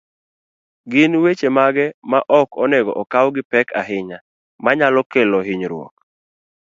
[0.91, 4.17] gin weche mage ma ok onego okaw gi pek ahinya,
[4.63, 5.95] manyalo kelo hinyruok